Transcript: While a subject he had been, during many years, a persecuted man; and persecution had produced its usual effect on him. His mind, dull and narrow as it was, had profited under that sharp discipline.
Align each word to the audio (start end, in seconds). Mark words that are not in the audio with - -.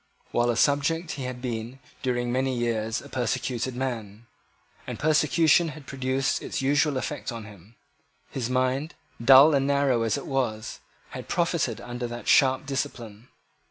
While 0.31 0.49
a 0.49 0.57
subject 0.57 1.11
he 1.11 1.25
had 1.25 1.43
been, 1.43 1.77
during 2.01 2.31
many 2.31 2.57
years, 2.57 3.03
a 3.03 3.07
persecuted 3.09 3.75
man; 3.75 4.25
and 4.87 4.97
persecution 4.97 5.67
had 5.67 5.85
produced 5.85 6.41
its 6.41 6.59
usual 6.59 6.97
effect 6.97 7.31
on 7.31 7.45
him. 7.45 7.75
His 8.31 8.49
mind, 8.49 8.95
dull 9.23 9.53
and 9.53 9.67
narrow 9.67 10.01
as 10.01 10.17
it 10.17 10.25
was, 10.25 10.79
had 11.11 11.27
profited 11.29 11.79
under 11.79 12.07
that 12.07 12.27
sharp 12.27 12.65
discipline. 12.65 13.27